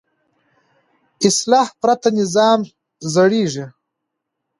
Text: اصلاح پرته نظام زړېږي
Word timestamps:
اصلاح 1.27 1.67
پرته 1.81 2.09
نظام 2.19 2.59
زړېږي 3.13 3.65